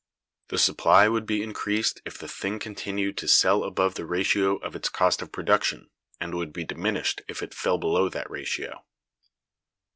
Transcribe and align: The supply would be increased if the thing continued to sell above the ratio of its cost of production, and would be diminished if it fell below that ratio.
The 0.47 0.57
supply 0.57 1.07
would 1.07 1.27
be 1.27 1.43
increased 1.43 2.01
if 2.05 2.17
the 2.17 2.27
thing 2.27 2.57
continued 2.57 3.19
to 3.19 3.27
sell 3.27 3.63
above 3.63 3.93
the 3.93 4.05
ratio 4.07 4.55
of 4.55 4.75
its 4.75 4.89
cost 4.89 5.21
of 5.21 5.31
production, 5.31 5.91
and 6.19 6.33
would 6.33 6.51
be 6.51 6.63
diminished 6.63 7.21
if 7.27 7.43
it 7.43 7.53
fell 7.53 7.77
below 7.77 8.09
that 8.09 8.27
ratio. 8.31 8.83